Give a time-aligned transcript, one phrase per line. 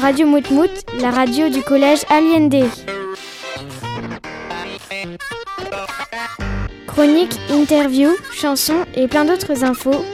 [0.00, 0.70] Radio Moutmout,
[1.00, 2.64] la radio du collège Aliende.
[6.86, 10.04] Chronique, interview, chansons et plein d'autres infos.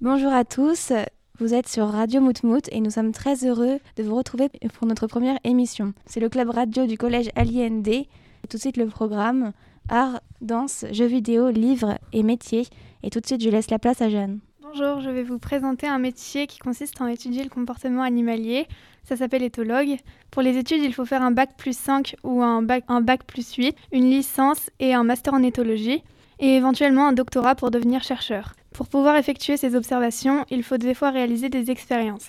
[0.00, 0.92] Bonjour à tous,
[1.38, 5.06] vous êtes sur Radio Moutmout et nous sommes très heureux de vous retrouver pour notre
[5.06, 5.92] première émission.
[6.06, 8.06] C'est le club radio du collège Aliende.
[8.48, 9.52] Tout de suite le programme
[9.88, 12.66] art, danse, jeux vidéo, livres et métiers.
[13.02, 14.40] Et tout de suite je laisse la place à Jeanne.
[14.70, 18.66] Bonjour, je vais vous présenter un métier qui consiste à étudier le comportement animalier.
[19.02, 19.96] Ça s'appelle éthologue.
[20.30, 23.24] Pour les études, il faut faire un bac plus 5 ou un bac, un bac
[23.24, 26.02] plus 8, une licence et un master en éthologie,
[26.38, 28.52] et éventuellement un doctorat pour devenir chercheur.
[28.74, 32.28] Pour pouvoir effectuer ces observations, il faut des fois réaliser des expériences.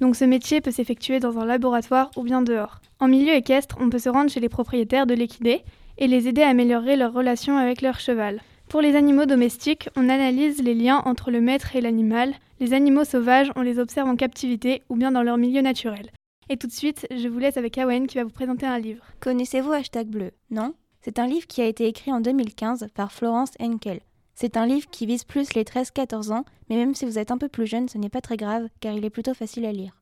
[0.00, 2.80] Donc ce métier peut s'effectuer dans un laboratoire ou bien dehors.
[2.98, 5.62] En milieu équestre, on peut se rendre chez les propriétaires de l'équidé
[5.96, 8.40] et les aider à améliorer leur relation avec leur cheval.
[8.68, 12.34] Pour les animaux domestiques, on analyse les liens entre le maître et l'animal.
[12.60, 16.10] Les animaux sauvages, on les observe en captivité ou bien dans leur milieu naturel.
[16.50, 19.04] Et tout de suite, je vous laisse avec Awen qui va vous présenter un livre.
[19.20, 20.32] Connaissez-vous Hashtag Bleu?
[20.50, 20.74] Non?
[21.00, 24.00] C'est un livre qui a été écrit en 2015 par Florence Henkel.
[24.34, 27.38] C'est un livre qui vise plus les 13-14 ans, mais même si vous êtes un
[27.38, 29.96] peu plus jeune, ce n'est pas très grave car il est plutôt facile à lire.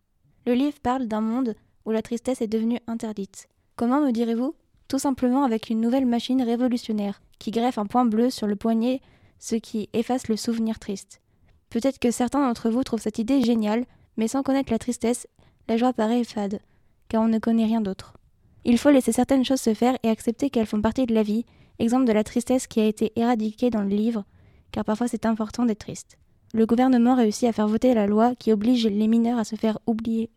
[0.44, 3.46] Le livre parle d'un monde où la tristesse est devenue interdite.
[3.76, 4.56] Comment me direz-vous?
[4.88, 9.00] Tout simplement avec une nouvelle machine révolutionnaire qui greffe un point bleu sur le poignet,
[9.38, 11.20] ce qui efface le souvenir triste.
[11.70, 13.84] Peut-être que certains d'entre vous trouvent cette idée géniale,
[14.16, 15.26] mais sans connaître la tristesse,
[15.68, 16.60] la joie paraît fade,
[17.08, 18.14] car on ne connaît rien d'autre.
[18.64, 21.44] Il faut laisser certaines choses se faire et accepter qu'elles font partie de la vie,
[21.78, 24.24] exemple de la tristesse qui a été éradiquée dans le livre,
[24.72, 26.16] car parfois c'est important d'être triste.
[26.54, 29.78] Le gouvernement réussit à faire voter la loi qui oblige les mineurs à se faire
[29.86, 30.30] oublier,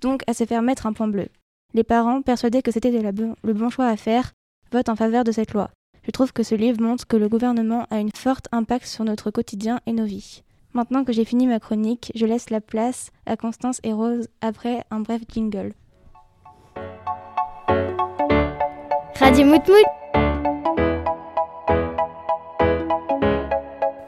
[0.00, 1.28] donc à se faire mettre un point bleu.
[1.72, 4.32] Les parents, persuadés que c'était le bon choix à faire,
[4.72, 5.70] votent en faveur de cette loi.
[6.02, 9.30] Je trouve que ce livre montre que le gouvernement a une forte impact sur notre
[9.30, 10.42] quotidien et nos vies.
[10.72, 14.84] Maintenant que j'ai fini ma chronique, je laisse la place à Constance et Rose après
[14.90, 15.74] un bref jingle.
[19.16, 19.54] Radio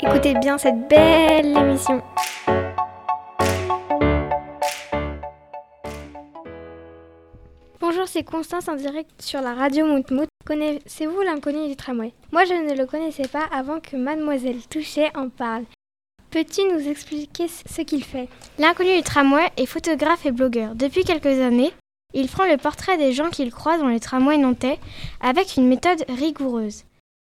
[0.01, 2.03] Écoutez bien cette belle émission.
[8.03, 10.27] Bonjour, c'est Constance en direct sur la radio Moutmout.
[10.45, 12.13] Connaissez-vous l'inconnu du tramway?
[12.33, 15.63] Moi, je ne le connaissais pas avant que mademoiselle Touchet en parle.
[16.33, 18.29] Peux-tu nous expliquer ce qu'il fait?
[18.59, 20.75] L'inconnu du tramway est photographe et blogueur.
[20.75, 21.73] Depuis quelques années,
[22.13, 24.81] il prend le portrait des gens qu'il croise dans les tramways nantais
[25.21, 26.83] avec une méthode rigoureuse.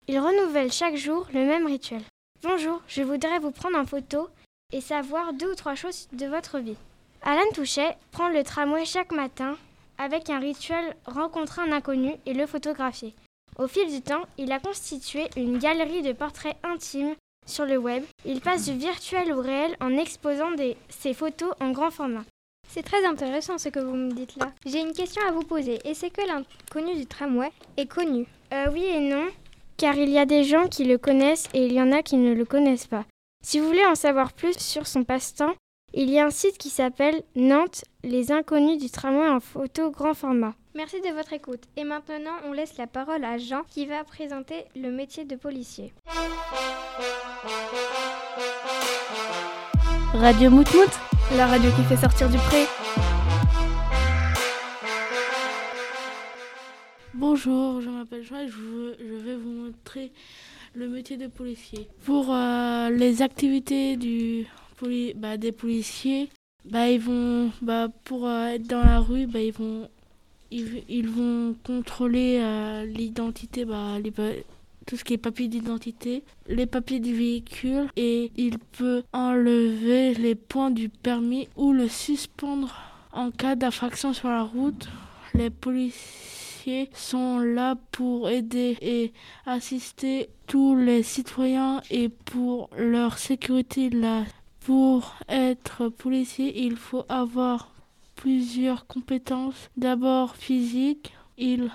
[0.09, 2.01] Il renouvelle chaque jour le même rituel.
[2.43, 4.31] Bonjour, je voudrais vous prendre en photo
[4.73, 6.79] et savoir deux ou trois choses de votre vie.
[7.21, 9.59] Alain Touchet prend le tramway chaque matin
[10.03, 13.15] avec un rituel rencontrer un inconnu et le photographier.
[13.59, 17.15] Au fil du temps, il a constitué une galerie de portraits intimes
[17.47, 18.03] sur le web.
[18.25, 20.51] Il passe du virtuel au réel en exposant
[20.89, 22.25] ses photos en grand format.
[22.69, 24.51] C'est très intéressant ce que vous me dites là.
[24.67, 25.79] J'ai une question à vous poser.
[25.85, 28.27] Est-ce que l'inconnu du tramway est connu?
[28.53, 29.29] Euh, Oui et non,
[29.77, 32.17] car il y a des gens qui le connaissent et il y en a qui
[32.17, 33.05] ne le connaissent pas.
[33.45, 35.55] Si vous voulez en savoir plus sur son passe-temps,
[35.95, 40.15] il y a un site qui s'appelle Nantes, les inconnus du tramway en photo grand
[40.15, 40.55] format.
[40.75, 41.65] Merci de votre écoute.
[41.77, 45.93] Et maintenant, on laisse la parole à Jean qui va présenter le métier de policier.
[50.15, 50.91] Radio Moutmout,
[51.37, 52.65] la radio qui fait sortir du pré.
[57.13, 60.11] Bonjour, je m'appelle Jean et je vais vous montrer
[60.75, 61.87] le métier de policier.
[62.07, 64.47] Pour euh, les activités du
[65.17, 66.29] bah, des policiers,
[66.65, 69.27] bah, ils vont, bah, pour euh, être dans la rue,
[70.51, 73.67] ils, vont, contrôler euh, l'identité,
[74.87, 80.35] tout ce qui est papier d'identité, les papiers du véhicule et il peut enlever les
[80.35, 82.75] points du permis ou le suspendre
[83.13, 84.89] en cas d'infraction sur la route.
[85.35, 89.13] Les policiers sont là pour aider et
[89.47, 93.91] assister tous les citoyens et pour leur sécurité.
[93.91, 94.25] La
[94.65, 97.73] pour être policier, il faut avoir
[98.15, 99.69] plusieurs compétences.
[99.77, 101.71] D'abord physique, il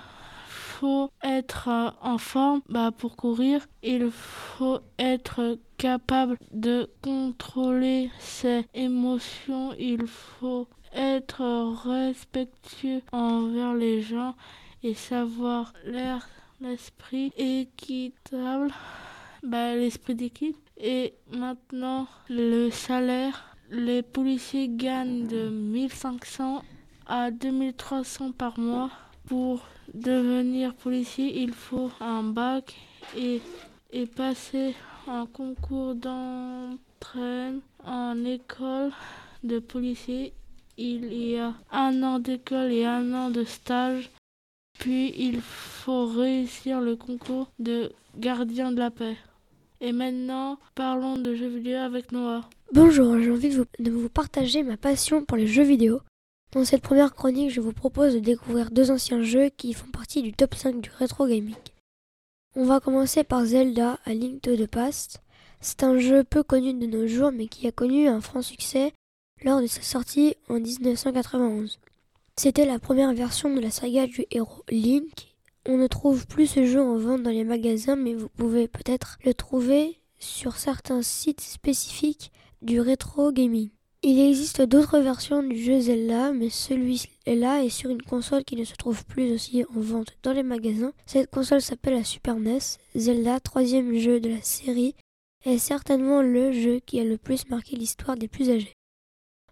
[0.48, 3.66] faut être en forme bah, pour courir.
[3.82, 9.74] Il faut être capable de contrôler ses émotions.
[9.78, 11.42] Il faut être
[11.84, 14.34] respectueux envers les gens
[14.82, 16.28] et savoir l'air,
[16.60, 18.72] l'esprit équitable,
[19.42, 20.56] bah, l'esprit d'équipe.
[20.76, 26.62] Et maintenant, le salaire, les policiers gagnent de 1500
[27.06, 28.90] à 2300 par mois.
[29.26, 32.74] Pour devenir policier, il faut un bac
[33.16, 33.42] et,
[33.90, 34.74] et passer
[35.06, 38.90] un concours d'entraîne en école
[39.44, 40.32] de policier.
[40.76, 44.10] Il y a un an d'école et un an de stage.
[44.78, 49.16] Puis il faut réussir le concours de gardien de la paix.
[49.80, 52.48] Et maintenant, parlons de jeux vidéo avec Noah.
[52.72, 56.00] Bonjour, j'ai envie de vous, partager ma passion pour les jeux vidéo.
[56.50, 60.22] Dans cette première chronique, je vous propose de découvrir deux anciens jeux qui font partie
[60.22, 61.54] du top 5 du rétro gaming.
[62.56, 65.22] On va commencer par Zelda A Link to the Past.
[65.60, 68.92] C'est un jeu peu connu de nos jours mais qui a connu un franc succès
[69.44, 71.78] lors de sa sortie en 1991.
[72.36, 75.27] C'était la première version de la saga du héros Link.
[75.70, 79.18] On ne trouve plus ce jeu en vente dans les magasins mais vous pouvez peut-être
[79.22, 82.32] le trouver sur certains sites spécifiques
[82.62, 83.68] du rétro gaming.
[84.02, 88.64] Il existe d'autres versions du jeu Zelda, mais celui-là est sur une console qui ne
[88.64, 90.94] se trouve plus aussi en vente dans les magasins.
[91.04, 92.60] Cette console s'appelle la Super NES.
[92.96, 94.94] Zelda, troisième jeu de la série,
[95.44, 98.72] est certainement le jeu qui a le plus marqué l'histoire des plus âgés.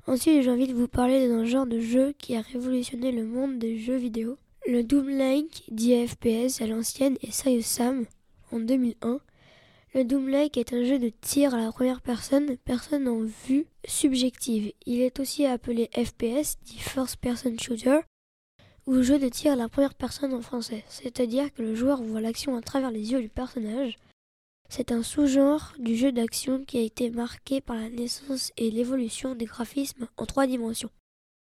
[0.07, 3.59] Ensuite, j'ai envie de vous parler d'un genre de jeu qui a révolutionné le monde
[3.59, 4.39] des jeux vidéo.
[4.69, 8.05] Le Doom Like, dit FPS à l'ancienne, et Serious Sam
[8.51, 9.21] en 2001.
[9.95, 13.67] Le Doom Like est un jeu de tir à la première personne, personne en vue
[13.87, 14.73] subjective.
[14.85, 18.01] Il est aussi appelé FPS, dit First Person Shooter,
[18.87, 22.21] ou jeu de tir à la première personne en français, c'est-à-dire que le joueur voit
[22.21, 24.01] l'action à travers les yeux du personnage.
[24.69, 29.37] C'est un sous-genre du jeu d'action qui a été marqué par la naissance et l'évolution
[29.37, 30.91] des graphismes en trois dimensions.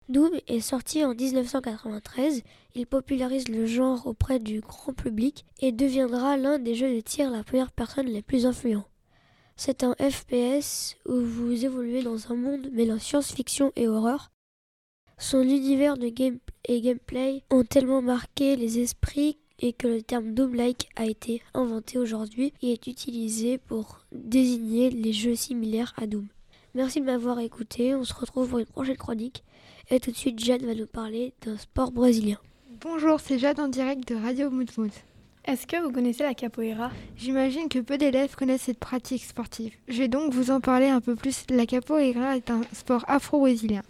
[0.09, 2.41] Doom est sorti en 1993,
[2.73, 7.29] il popularise le genre auprès du grand public et deviendra l'un des jeux de tir
[7.29, 8.87] la première personne les plus influents.
[9.55, 14.31] C'est un FPS où vous évoluez dans un monde mêlant science-fiction et horreur.
[15.19, 20.33] Son univers de game et gameplay ont tellement marqué les esprits et que le terme
[20.33, 26.29] Doom-like a été inventé aujourd'hui et est utilisé pour désigner les jeux similaires à Doom.
[26.75, 29.43] Merci de m'avoir écouté, on se retrouve pour une prochaine chronique.
[29.89, 32.37] Et tout de suite, Jade va nous parler d'un sport brésilien.
[32.81, 34.91] Bonjour, c'est Jade en direct de Radio Moutmout.
[35.45, 36.91] Est-ce que vous connaissez la capoeira?
[37.17, 39.73] J'imagine que peu d'élèves connaissent cette pratique sportive.
[39.87, 41.45] Je vais donc vous en parler un peu plus.
[41.49, 43.81] La capoeira est un sport afro-brésilien.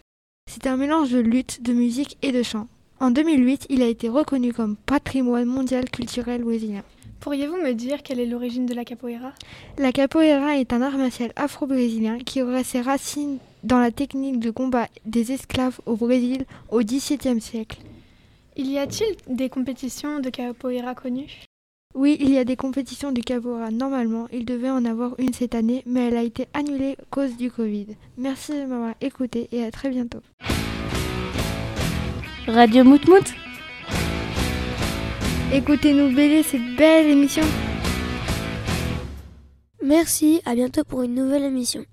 [0.50, 2.68] C'est un mélange de lutte, de musique et de chant.
[3.02, 6.84] En 2008, il a été reconnu comme patrimoine mondial culturel brésilien.
[7.20, 9.34] Pourriez-vous me dire quelle est l'origine de la capoeira?
[9.78, 14.52] La capoeira est un art martial afro-brésilien qui aurait ses racines dans la technique de
[14.52, 17.80] combat des esclaves au Brésil au XVIIe siècle.
[18.56, 21.44] Il y a-t-il des compétitions de capoeira connues?
[21.94, 23.70] Oui, il y a des compétitions de capoeira.
[23.70, 27.36] Normalement, il devait en avoir une cette année, mais elle a été annulée à cause
[27.36, 27.88] du Covid.
[28.18, 30.22] Merci de m'avoir écouté et à très bientôt.
[32.48, 33.34] Radio Moutmout
[35.52, 37.42] Écoutez-nous bêler cette belle émission.
[39.84, 41.84] Merci, à bientôt pour une nouvelle émission.